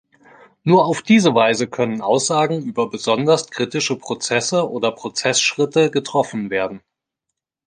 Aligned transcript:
Nur 0.63 0.85
auf 0.87 1.03
diese 1.03 1.35
Weise 1.35 1.67
können 1.67 2.01
Aussagen 2.01 2.63
über 2.65 2.89
besonders 2.89 3.51
kritische 3.51 3.95
Prozesse 3.99 4.67
oder 4.67 4.91
Prozessschritte 4.91 5.91
getroffen 5.91 6.49
werden. 6.49 6.81